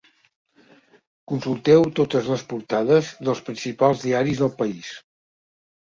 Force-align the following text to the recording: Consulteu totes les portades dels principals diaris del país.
Consulteu 1.33 1.85
totes 2.01 2.31
les 2.33 2.47
portades 2.55 3.13
dels 3.29 3.45
principals 3.51 4.05
diaris 4.09 4.45
del 4.45 4.55
país. 4.65 4.95